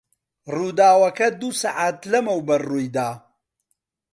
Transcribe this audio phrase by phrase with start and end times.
[0.55, 3.09] ڕووداوەکە دوو سەعات لەمەوبەر ڕووی دا.